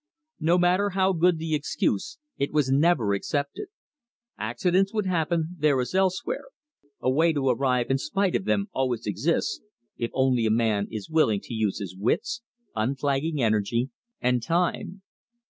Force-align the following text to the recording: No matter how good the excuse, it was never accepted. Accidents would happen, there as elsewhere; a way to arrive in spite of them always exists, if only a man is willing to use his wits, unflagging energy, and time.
No 0.39 0.57
matter 0.57 0.89
how 0.95 1.13
good 1.13 1.37
the 1.37 1.53
excuse, 1.53 2.17
it 2.39 2.51
was 2.51 2.71
never 2.71 3.13
accepted. 3.13 3.67
Accidents 4.35 4.91
would 4.95 5.05
happen, 5.05 5.55
there 5.59 5.79
as 5.79 5.93
elsewhere; 5.93 6.45
a 6.99 7.11
way 7.11 7.31
to 7.33 7.49
arrive 7.49 7.91
in 7.91 7.99
spite 7.99 8.35
of 8.35 8.45
them 8.45 8.65
always 8.73 9.05
exists, 9.05 9.61
if 9.97 10.09
only 10.15 10.47
a 10.47 10.49
man 10.49 10.87
is 10.89 11.07
willing 11.11 11.39
to 11.41 11.53
use 11.53 11.77
his 11.77 11.95
wits, 11.95 12.41
unflagging 12.75 13.43
energy, 13.43 13.91
and 14.19 14.41
time. 14.41 15.03